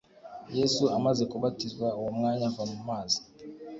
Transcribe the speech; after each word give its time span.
Yesu 0.57 0.83
amaze 0.97 1.23
kubatizwa 1.31 1.87
uwo 1.99 2.09
mwanya 2.17 2.45
ava 2.51 2.63
mu 2.71 2.79
mazi, 2.87 3.19